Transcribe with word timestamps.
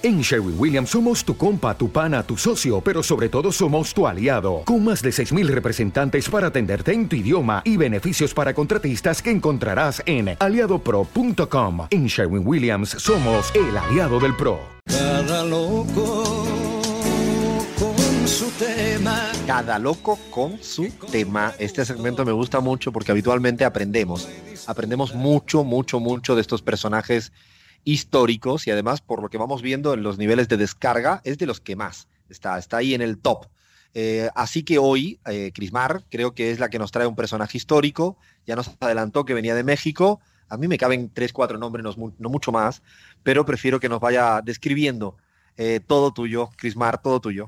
En 0.00 0.20
Sherwin 0.20 0.54
Williams 0.56 0.90
somos 0.90 1.24
tu 1.24 1.36
compa, 1.36 1.76
tu 1.76 1.90
pana, 1.90 2.22
tu 2.22 2.36
socio, 2.36 2.80
pero 2.80 3.02
sobre 3.02 3.28
todo 3.28 3.50
somos 3.50 3.92
tu 3.92 4.06
aliado, 4.06 4.62
con 4.64 4.84
más 4.84 5.02
de 5.02 5.10
6.000 5.10 5.48
representantes 5.48 6.28
para 6.28 6.46
atenderte 6.46 6.92
en 6.92 7.08
tu 7.08 7.16
idioma 7.16 7.62
y 7.64 7.76
beneficios 7.76 8.32
para 8.32 8.54
contratistas 8.54 9.20
que 9.20 9.32
encontrarás 9.32 10.00
en 10.06 10.36
aliadopro.com. 10.38 11.88
En 11.90 12.06
Sherwin 12.06 12.46
Williams 12.46 12.90
somos 12.90 13.52
el 13.56 13.76
aliado 13.76 14.20
del 14.20 14.36
PRO. 14.36 14.60
Cada 14.86 15.44
loco 15.44 16.22
con 17.76 18.28
su 18.28 18.50
tema. 18.52 19.32
Cada 19.48 19.80
loco 19.80 20.16
con 20.30 20.62
su 20.62 20.90
tema. 21.10 21.54
Este 21.58 21.84
segmento 21.84 22.24
me 22.24 22.30
gusta 22.30 22.60
mucho 22.60 22.92
porque 22.92 23.10
habitualmente 23.10 23.64
aprendemos. 23.64 24.28
Aprendemos 24.68 25.12
mucho, 25.16 25.64
mucho, 25.64 25.98
mucho 25.98 26.36
de 26.36 26.42
estos 26.42 26.62
personajes 26.62 27.32
históricos 27.84 28.66
y 28.66 28.70
además 28.70 29.00
por 29.00 29.22
lo 29.22 29.28
que 29.28 29.38
vamos 29.38 29.62
viendo 29.62 29.94
en 29.94 30.02
los 30.02 30.18
niveles 30.18 30.48
de 30.48 30.56
descarga 30.56 31.20
es 31.24 31.38
de 31.38 31.46
los 31.46 31.60
que 31.60 31.76
más 31.76 32.08
está, 32.28 32.58
está 32.58 32.78
ahí 32.78 32.94
en 32.94 33.02
el 33.02 33.18
top. 33.18 33.46
Eh, 33.94 34.28
así 34.34 34.62
que 34.62 34.78
hoy 34.78 35.18
eh, 35.26 35.50
Crismar 35.54 36.04
creo 36.10 36.34
que 36.34 36.50
es 36.50 36.60
la 36.60 36.68
que 36.68 36.78
nos 36.78 36.92
trae 36.92 37.06
un 37.06 37.16
personaje 37.16 37.56
histórico, 37.56 38.18
ya 38.46 38.54
nos 38.54 38.70
adelantó 38.80 39.24
que 39.24 39.34
venía 39.34 39.54
de 39.54 39.64
México, 39.64 40.20
a 40.48 40.56
mí 40.56 40.68
me 40.68 40.78
caben 40.78 41.10
tres, 41.12 41.32
cuatro 41.32 41.58
nombres, 41.58 41.84
no, 41.96 42.28
mucho 42.28 42.52
más, 42.52 42.82
pero 43.22 43.44
prefiero 43.44 43.80
que 43.80 43.88
nos 43.88 44.00
vaya 44.00 44.40
describiendo 44.42 45.16
eh, 45.56 45.80
todo 45.84 46.12
tuyo, 46.12 46.50
Crismar, 46.56 47.00
todo 47.02 47.20
tuyo. 47.20 47.46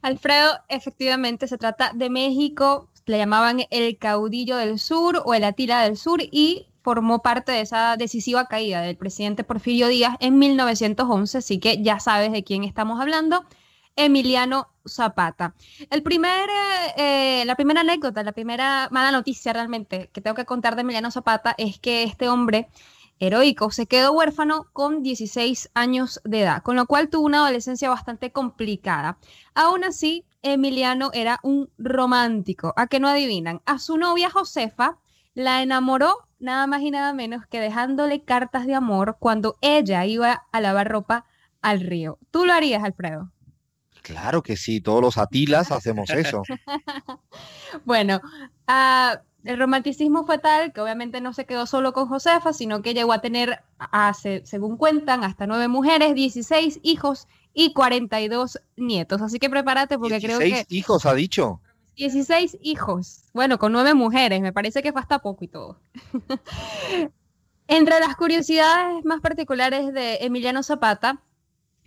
Alfredo, 0.00 0.58
efectivamente 0.68 1.46
se 1.46 1.58
trata 1.58 1.92
de 1.94 2.10
México, 2.10 2.88
le 3.06 3.18
llamaban 3.18 3.62
el 3.70 3.98
caudillo 3.98 4.56
del 4.56 4.78
sur 4.78 5.22
o 5.24 5.34
el 5.34 5.44
Atila 5.44 5.82
del 5.82 5.96
sur 5.96 6.20
y 6.22 6.68
formó 6.82 7.22
parte 7.22 7.52
de 7.52 7.60
esa 7.60 7.96
decisiva 7.96 8.46
caída 8.46 8.82
del 8.82 8.96
presidente 8.96 9.44
Porfirio 9.44 9.88
Díaz 9.88 10.16
en 10.20 10.38
1911, 10.38 11.38
así 11.38 11.58
que 11.58 11.82
ya 11.82 12.00
sabes 12.00 12.32
de 12.32 12.44
quién 12.44 12.64
estamos 12.64 13.00
hablando, 13.00 13.44
Emiliano 13.96 14.68
Zapata. 14.86 15.54
El 15.90 16.02
primer, 16.02 16.48
eh, 16.96 17.44
la 17.46 17.56
primera 17.56 17.82
anécdota, 17.82 18.22
la 18.22 18.32
primera 18.32 18.88
mala 18.90 19.12
noticia 19.12 19.52
realmente 19.52 20.10
que 20.12 20.20
tengo 20.20 20.34
que 20.34 20.44
contar 20.44 20.74
de 20.74 20.80
Emiliano 20.80 21.10
Zapata 21.10 21.54
es 21.58 21.78
que 21.78 22.02
este 22.02 22.28
hombre 22.28 22.68
heroico 23.18 23.70
se 23.70 23.86
quedó 23.86 24.12
huérfano 24.12 24.66
con 24.72 25.02
16 25.02 25.70
años 25.74 26.20
de 26.24 26.40
edad, 26.40 26.62
con 26.62 26.74
lo 26.74 26.86
cual 26.86 27.08
tuvo 27.08 27.26
una 27.26 27.38
adolescencia 27.38 27.88
bastante 27.88 28.32
complicada. 28.32 29.18
Aún 29.54 29.84
así, 29.84 30.24
Emiliano 30.42 31.10
era 31.12 31.38
un 31.44 31.70
romántico, 31.78 32.72
a 32.76 32.88
que 32.88 32.98
no 32.98 33.08
adivinan, 33.08 33.62
a 33.64 33.78
su 33.78 33.96
novia 33.96 34.28
Josefa 34.28 34.98
la 35.34 35.62
enamoró 35.62 36.16
nada 36.38 36.66
más 36.66 36.82
y 36.82 36.90
nada 36.90 37.12
menos 37.12 37.46
que 37.46 37.60
dejándole 37.60 38.24
cartas 38.24 38.66
de 38.66 38.74
amor 38.74 39.16
cuando 39.18 39.56
ella 39.60 40.04
iba 40.04 40.46
a 40.50 40.60
lavar 40.60 40.88
ropa 40.88 41.24
al 41.60 41.80
río. 41.80 42.18
¿Tú 42.30 42.44
lo 42.44 42.52
harías, 42.52 42.82
Alfredo? 42.82 43.30
Claro 44.02 44.42
que 44.42 44.56
sí, 44.56 44.80
todos 44.80 45.00
los 45.00 45.16
atilas 45.16 45.70
hacemos 45.70 46.10
eso. 46.10 46.42
bueno, 47.84 48.20
uh, 48.68 49.16
el 49.44 49.58
romanticismo 49.58 50.26
fue 50.26 50.38
tal 50.38 50.72
que 50.72 50.80
obviamente 50.80 51.20
no 51.20 51.32
se 51.32 51.46
quedó 51.46 51.66
solo 51.66 51.92
con 51.92 52.08
Josefa, 52.08 52.52
sino 52.52 52.82
que 52.82 52.94
llegó 52.94 53.12
a 53.12 53.20
tener, 53.20 53.60
hace, 53.78 54.42
según 54.44 54.76
cuentan, 54.76 55.22
hasta 55.22 55.46
nueve 55.46 55.68
mujeres, 55.68 56.14
16 56.16 56.80
hijos 56.82 57.28
y 57.54 57.72
42 57.72 58.60
nietos. 58.76 59.22
Así 59.22 59.38
que 59.38 59.48
prepárate 59.48 59.98
porque 59.98 60.20
creo 60.20 60.40
que... 60.40 60.66
hijos 60.68 61.06
ha 61.06 61.14
dicho? 61.14 61.60
16 61.96 62.58
hijos. 62.62 63.24
Bueno, 63.32 63.58
con 63.58 63.72
nueve 63.72 63.94
mujeres, 63.94 64.40
me 64.40 64.52
parece 64.52 64.82
que 64.82 64.92
fue 64.92 65.00
hasta 65.00 65.20
poco 65.20 65.44
y 65.44 65.48
todo. 65.48 65.78
Entre 67.68 68.00
las 68.00 68.16
curiosidades 68.16 69.04
más 69.04 69.20
particulares 69.20 69.92
de 69.92 70.16
Emiliano 70.22 70.62
Zapata 70.62 71.22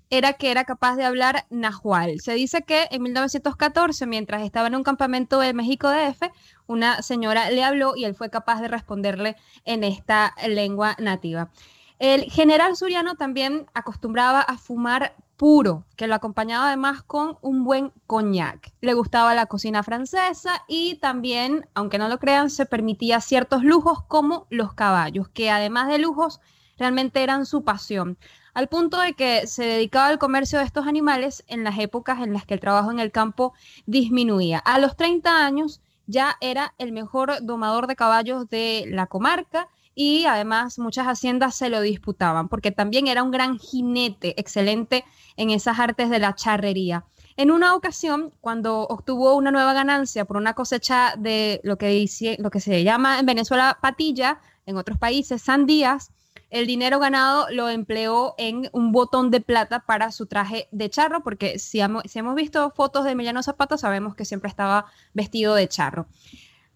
era 0.09 0.33
que 0.33 0.51
era 0.51 0.65
capaz 0.65 0.95
de 0.95 1.05
hablar 1.05 1.45
nahual. 1.49 2.19
Se 2.21 2.33
dice 2.33 2.63
que 2.63 2.87
en 2.91 3.01
1914, 3.03 4.05
mientras 4.05 4.43
estaba 4.43 4.67
en 4.67 4.75
un 4.75 4.83
campamento 4.83 5.39
de 5.39 5.53
México 5.53 5.89
DF, 5.89 6.31
una 6.67 7.01
señora 7.01 7.49
le 7.49 7.63
habló 7.63 7.95
y 7.95 8.05
él 8.05 8.15
fue 8.15 8.29
capaz 8.29 8.61
de 8.61 8.67
responderle 8.67 9.35
en 9.65 9.83
esta 9.83 10.35
lengua 10.47 10.95
nativa. 10.99 11.49
El 11.97 12.23
general 12.25 12.75
Suriano 12.75 13.15
también 13.15 13.67
acostumbraba 13.73 14.41
a 14.41 14.57
fumar 14.57 15.15
puro, 15.37 15.85
que 15.95 16.07
lo 16.07 16.15
acompañaba 16.15 16.67
además 16.67 17.03
con 17.03 17.37
un 17.41 17.63
buen 17.63 17.91
coñac. 18.07 18.71
Le 18.81 18.93
gustaba 18.93 19.35
la 19.35 19.45
cocina 19.45 19.83
francesa 19.83 20.63
y 20.67 20.95
también, 20.95 21.67
aunque 21.73 21.97
no 21.97 22.07
lo 22.07 22.19
crean, 22.19 22.49
se 22.49 22.65
permitía 22.65 23.21
ciertos 23.21 23.63
lujos 23.63 24.03
como 24.07 24.47
los 24.49 24.73
caballos, 24.73 25.27
que 25.29 25.49
además 25.51 25.87
de 25.89 25.99
lujos 25.99 26.39
realmente 26.77 27.23
eran 27.23 27.45
su 27.45 27.63
pasión, 27.63 28.17
al 28.53 28.67
punto 28.67 28.99
de 28.99 29.13
que 29.13 29.47
se 29.47 29.63
dedicaba 29.65 30.07
al 30.07 30.19
comercio 30.19 30.59
de 30.59 30.65
estos 30.65 30.87
animales 30.87 31.43
en 31.47 31.63
las 31.63 31.77
épocas 31.79 32.21
en 32.21 32.33
las 32.33 32.45
que 32.45 32.53
el 32.53 32.59
trabajo 32.59 32.91
en 32.91 32.99
el 32.99 33.11
campo 33.11 33.53
disminuía. 33.85 34.59
A 34.59 34.79
los 34.79 34.95
30 34.95 35.45
años 35.45 35.81
ya 36.07 36.37
era 36.39 36.73
el 36.77 36.91
mejor 36.91 37.33
domador 37.41 37.87
de 37.87 37.95
caballos 37.95 38.49
de 38.49 38.85
la 38.87 39.07
comarca 39.07 39.67
y 39.95 40.25
además 40.25 40.77
muchas 40.77 41.07
haciendas 41.07 41.55
se 41.55 41.69
lo 41.69 41.81
disputaban 41.81 42.49
porque 42.49 42.71
también 42.71 43.07
era 43.07 43.23
un 43.23 43.31
gran 43.31 43.57
jinete, 43.57 44.39
excelente 44.39 45.05
en 45.37 45.49
esas 45.49 45.79
artes 45.79 46.09
de 46.09 46.19
la 46.19 46.35
charrería. 46.35 47.05
En 47.37 47.51
una 47.51 47.75
ocasión, 47.75 48.31
cuando 48.39 48.81
obtuvo 48.81 49.35
una 49.35 49.51
nueva 49.51 49.73
ganancia 49.73 50.25
por 50.25 50.37
una 50.37 50.53
cosecha 50.53 51.15
de 51.17 51.59
lo 51.63 51.77
que, 51.77 51.87
dice, 51.87 52.37
lo 52.39 52.49
que 52.49 52.59
se 52.59 52.83
llama 52.83 53.19
en 53.19 53.25
Venezuela 53.25 53.77
patilla, 53.81 54.39
en 54.65 54.77
otros 54.77 54.97
países 54.97 55.41
sandías, 55.41 56.11
el 56.49 56.67
dinero 56.67 56.99
ganado 56.99 57.47
lo 57.51 57.69
empleó 57.69 58.35
en 58.37 58.69
un 58.71 58.91
botón 58.93 59.31
de 59.31 59.41
plata 59.41 59.81
para 59.81 60.11
su 60.11 60.25
traje 60.27 60.69
de 60.71 60.89
charro, 60.89 61.23
porque 61.23 61.59
si, 61.59 61.81
hemos 61.81 62.35
visto 62.35 62.71
fotos 62.71 63.03
de 63.03 63.11
Emiliano 63.11 63.43
Zapata, 63.43 63.77
sabemos 63.77 64.15
que 64.15 64.23
siempre 64.23 64.49
estaba 64.49 64.85
vestido 65.13 65.55
de 65.55 65.67
charro. 65.67 66.07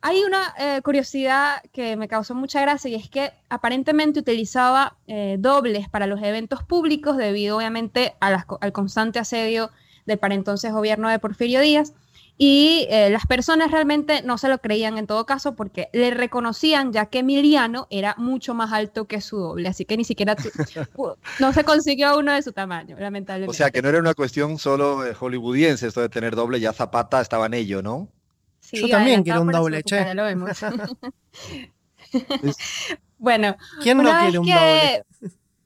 Hay 0.01 0.23
una 0.23 0.53
eh, 0.57 0.81
curiosidad 0.81 1.61
que 1.73 1.97
me 1.97 2.07
causó 2.07 2.33
mucha 2.33 2.61
gracia 2.61 2.89
y 2.89 2.95
es 2.95 3.09
que 3.09 3.33
aparentemente 3.49 4.19
utilizaba 4.21 4.97
eh, 5.07 5.35
dobles 5.39 5.89
para 5.89 6.07
los 6.07 6.21
eventos 6.21 6.63
públicos 6.63 7.17
debido 7.17 7.57
obviamente 7.57 8.15
al 8.21 8.71
constante 8.71 9.19
asedio 9.19 9.71
del 10.05 10.17
para 10.17 10.35
entonces 10.35 10.71
gobierno 10.71 11.09
de 11.09 11.19
Porfirio 11.19 11.59
Díaz 11.59 11.93
y 12.41 12.87
eh, 12.89 13.09
las 13.09 13.25
personas 13.27 13.69
realmente 13.69 14.21
no 14.23 14.37
se 14.37 14.47
lo 14.47 14.59
creían 14.59 14.97
en 14.97 15.05
todo 15.05 15.25
caso 15.25 15.57
porque 15.57 15.89
le 15.91 16.11
reconocían 16.11 16.93
ya 16.93 17.07
que 17.07 17.19
Emiliano 17.19 17.87
era 17.89 18.15
mucho 18.17 18.53
más 18.53 18.71
alto 18.71 19.05
que 19.05 19.19
su 19.19 19.35
doble, 19.35 19.67
así 19.67 19.83
que 19.83 19.97
ni 19.97 20.05
siquiera 20.05 20.37
no 21.39 21.51
se 21.51 21.63
consiguió 21.65 22.17
uno 22.17 22.31
de 22.31 22.41
su 22.41 22.53
tamaño, 22.53 22.95
lamentablemente. 22.97 23.51
O 23.51 23.53
sea 23.53 23.71
que 23.71 23.81
no 23.81 23.89
era 23.89 23.99
una 23.99 24.13
cuestión 24.13 24.57
solo 24.57 25.03
hollywoodiense 25.19 25.87
esto 25.87 25.99
de 25.99 26.07
tener 26.07 26.37
doble, 26.37 26.61
ya 26.61 26.71
Zapata 26.71 27.19
estaba 27.19 27.47
en 27.47 27.55
ello, 27.55 27.81
¿no? 27.81 28.07
Yo 28.71 28.87
también 28.89 29.23
quiero 29.23 29.41
un 29.41 29.51
doble, 29.51 29.83
che. 29.83 30.05
bueno, 33.17 33.55
¿quién 33.81 33.97
no 33.97 34.11
quiere 34.19 34.39
un 34.39 34.45
doble? 34.45 35.03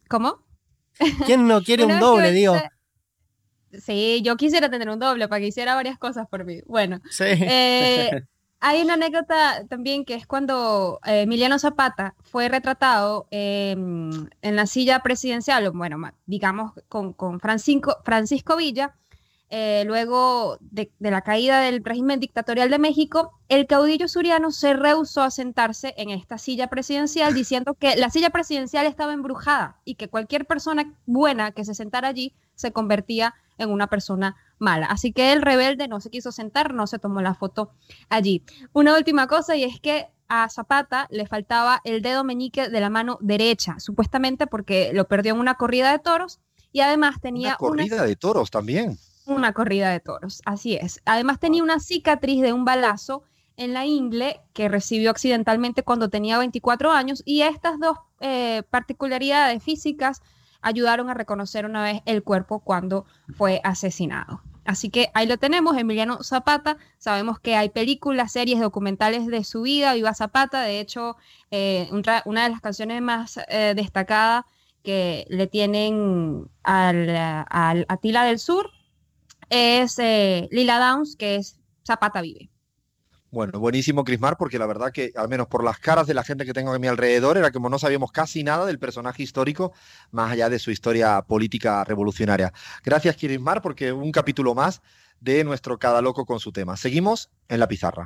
¿Cómo? 0.08 0.44
¿Quién 1.26 1.48
no 1.48 1.62
quiere 1.64 1.86
un 1.86 2.00
doble, 2.00 2.32
digo? 2.32 2.56
Sí, 3.82 4.22
yo 4.24 4.38
quisiera 4.38 4.70
tener 4.70 4.90
un 4.90 5.00
doble 5.00 5.28
para 5.28 5.40
que 5.40 5.48
hiciera 5.48 5.76
varias 5.76 5.98
cosas 5.98 6.28
por 6.28 6.46
mí. 6.46 6.62
Bueno, 6.68 7.00
eh, 7.20 8.12
hay 8.60 8.82
una 8.82 8.94
anécdota 8.94 9.66
también 9.68 10.06
que 10.06 10.14
es 10.14 10.28
cuando 10.28 11.00
eh, 11.06 11.22
Emiliano 11.22 11.58
Zapata 11.58 12.14
fue 12.22 12.50
retratado 12.50 13.28
em, 13.32 14.30
en 14.42 14.56
la 14.56 14.68
silla 14.68 15.02
presidencial, 15.02 15.72
bueno, 15.72 15.98
digamos 16.28 16.74
con, 16.88 17.14
con 17.14 17.40
Francisco, 17.40 17.98
Francisco 18.04 18.56
Villa, 18.56 18.96
eh, 19.56 19.84
luego 19.86 20.58
de, 20.62 20.92
la 20.98 21.22
caída 21.22 21.60
del 21.60 21.84
régimen 21.84 22.20
dictatorial 22.20 22.72
de 22.72 22.80
México, 22.80 23.40
el 23.50 23.68
caudillo 23.68 24.08
suriano 24.08 24.50
se 24.50 24.74
rehusó 24.74 25.22
a 25.22 25.30
sentarse 25.30 25.94
en 25.96 26.10
esta 26.10 26.40
silla 26.40 26.72
presidencial 26.72 27.36
diciendo 27.36 27.76
que 27.76 27.96
la 27.96 28.10
silla 28.10 28.32
presidencial 28.32 28.88
estaba 28.88 29.14
embrujada 29.14 29.80
y 29.86 29.94
que 29.94 30.10
cualquier 30.10 30.48
persona 30.48 30.96
buena 31.06 31.52
que 31.52 31.66
se 31.66 31.76
sentara 31.76 32.08
allí 32.08 32.34
se 32.56 32.72
convertía 32.72 33.36
en 33.60 33.70
una 33.70 33.86
persona 33.86 34.36
mala. 34.58 34.88
Así 34.88 35.14
que 35.14 35.34
el 35.34 35.44
rebelde 35.44 35.88
no 35.88 36.02
se 36.02 36.10
quiso 36.10 36.32
sentar, 36.32 36.74
no 36.74 36.88
se 36.88 36.98
tomó 36.98 37.22
la 37.22 37.36
foto 37.36 37.74
allí. 38.10 38.42
Una 38.74 38.98
última 38.98 39.28
cosa 39.28 39.56
y 39.56 39.66
es 39.66 39.80
que 39.80 40.08
a 40.30 40.50
Zapata 40.50 41.08
le 41.12 41.28
faltaba 41.28 41.80
el 41.84 42.02
dedo 42.02 42.24
meñique 42.24 42.70
de 42.70 42.80
la 42.80 42.90
mano 42.90 43.20
derecha, 43.22 43.80
supuestamente 43.80 44.48
porque 44.48 44.90
lo 44.96 45.08
perdió 45.08 45.36
en 45.36 45.40
una 45.40 45.54
corrida 45.54 45.92
de 45.92 46.00
toros 46.00 46.40
y 46.72 46.80
además 46.80 47.22
tenía 47.22 47.50
una 47.50 47.58
corrida 47.58 48.04
de 48.04 48.16
toros 48.16 48.50
también 48.50 48.98
una 49.26 49.54
corrida 49.54 49.90
de 49.90 50.00
toros, 50.00 50.42
así 50.46 50.76
es. 50.76 51.02
Además 51.06 51.40
tenía 51.40 51.64
una 51.64 51.80
cicatriz 51.80 52.42
de 52.42 52.54
un 52.54 52.66
balazo 52.66 53.24
en 53.58 53.74
la 53.74 53.86
ingle 53.86 54.42
que 54.54 54.68
recibió 54.68 55.12
accidentalmente 55.12 55.84
cuando 55.84 56.10
tenía 56.10 56.38
24 56.38 56.92
años 56.92 57.22
y 57.26 57.42
estas 57.42 57.80
dos 57.80 57.98
eh, 58.20 58.64
particularidades 58.70 59.64
físicas 59.64 60.22
ayudaron 60.62 61.10
a 61.10 61.14
reconocer 61.14 61.66
una 61.66 61.84
vez 61.84 62.02
el 62.06 62.24
cuerpo 62.24 62.60
cuando 62.60 63.06
fue 63.36 63.62
asesinado. 63.64 64.42
Así 64.66 64.90
que 64.90 65.10
ahí 65.14 65.28
lo 65.28 65.38
tenemos, 65.38 65.78
Emiliano 65.78 66.24
Zapata. 66.24 66.78
Sabemos 66.98 67.38
que 67.38 67.56
hay 67.56 67.68
películas, 67.70 68.32
series, 68.32 68.62
documentales 68.62 69.28
de 69.28 69.44
su 69.44 69.64
vida, 69.64 69.94
Viva 69.94 70.14
Zapata. 70.14 70.62
De 70.62 70.80
hecho, 70.80 71.18
eh, 71.52 71.90
una 71.92 72.44
de 72.44 72.50
las 72.50 72.62
canciones 72.62 73.02
más 73.02 73.40
eh, 73.50 73.74
destacadas 73.76 74.46
que 74.82 75.26
le 75.30 75.48
tienen 75.48 76.50
al, 76.64 77.10
al 77.50 77.86
Atila 77.90 78.24
del 78.24 78.40
Sur 78.40 78.72
es 79.54 80.00
eh, 80.00 80.48
Lila 80.52 80.80
Downs, 80.80 81.16
que 81.16 81.36
es 81.36 81.60
Zapata 81.86 82.22
Vive. 82.22 82.50
Bueno, 83.30 83.60
buenísimo, 83.60 84.04
Crismar, 84.04 84.38
porque 84.38 84.60
la 84.60 84.66
verdad 84.66 84.92
que, 84.92 85.12
al 85.16 85.28
menos 85.28 85.48
por 85.48 85.64
las 85.64 85.80
caras 85.80 86.08
de 86.08 86.14
la 86.14 86.24
gente 86.24 86.46
que 86.46 86.54
tengo 86.54 86.74
a 86.74 86.80
mi 86.80 86.88
alrededor, 86.88 87.38
era 87.38 87.52
como 87.52 87.70
no 87.70 87.80
sabíamos 87.80 88.12
casi 88.12 88.44
nada 88.44 88.66
del 88.66 88.80
personaje 88.80 89.24
histórico, 89.24 89.74
más 90.12 90.32
allá 90.32 90.50
de 90.50 90.60
su 90.60 90.72
historia 90.72 91.22
política 91.22 91.84
revolucionaria. 91.84 92.52
Gracias, 92.84 93.16
Crismar, 93.16 93.62
porque 93.62 93.92
un 93.92 94.12
capítulo 94.12 94.56
más 94.56 94.82
de 95.20 95.44
nuestro 95.44 95.78
Cada 95.80 96.02
Loco 96.02 96.26
con 96.26 96.40
su 96.40 96.52
tema. 96.52 96.78
Seguimos 96.78 97.30
en 97.48 97.60
la 97.60 97.68
pizarra. 97.68 98.02